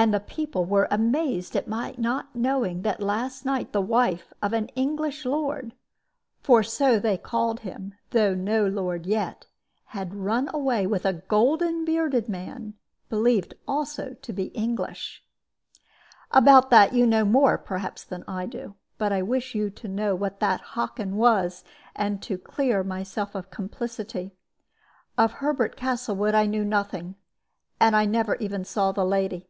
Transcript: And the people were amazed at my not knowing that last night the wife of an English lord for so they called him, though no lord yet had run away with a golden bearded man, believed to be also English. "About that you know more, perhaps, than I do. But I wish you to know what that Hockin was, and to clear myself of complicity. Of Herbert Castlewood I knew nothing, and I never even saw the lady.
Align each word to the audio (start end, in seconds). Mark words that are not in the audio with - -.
And 0.00 0.14
the 0.14 0.20
people 0.20 0.64
were 0.64 0.88
amazed 0.90 1.54
at 1.56 1.68
my 1.68 1.94
not 1.98 2.34
knowing 2.34 2.80
that 2.80 3.02
last 3.02 3.44
night 3.44 3.72
the 3.72 3.82
wife 3.82 4.32
of 4.40 4.54
an 4.54 4.68
English 4.68 5.26
lord 5.26 5.74
for 6.40 6.62
so 6.62 6.98
they 6.98 7.18
called 7.18 7.60
him, 7.60 7.92
though 8.08 8.34
no 8.34 8.66
lord 8.66 9.04
yet 9.04 9.44
had 9.88 10.14
run 10.14 10.48
away 10.54 10.86
with 10.86 11.04
a 11.04 11.12
golden 11.12 11.84
bearded 11.84 12.30
man, 12.30 12.78
believed 13.10 13.50
to 13.50 13.56
be 13.56 13.60
also 13.68 14.16
English. 14.54 15.22
"About 16.30 16.70
that 16.70 16.94
you 16.94 17.06
know 17.06 17.26
more, 17.26 17.58
perhaps, 17.58 18.02
than 18.02 18.24
I 18.26 18.46
do. 18.46 18.76
But 18.96 19.12
I 19.12 19.20
wish 19.20 19.54
you 19.54 19.68
to 19.68 19.86
know 19.86 20.14
what 20.16 20.40
that 20.40 20.62
Hockin 20.62 21.18
was, 21.18 21.62
and 21.94 22.22
to 22.22 22.38
clear 22.38 22.82
myself 22.82 23.34
of 23.34 23.50
complicity. 23.50 24.32
Of 25.18 25.30
Herbert 25.44 25.76
Castlewood 25.76 26.34
I 26.34 26.46
knew 26.46 26.64
nothing, 26.64 27.16
and 27.78 27.94
I 27.94 28.06
never 28.06 28.36
even 28.36 28.64
saw 28.64 28.92
the 28.92 29.04
lady. 29.04 29.46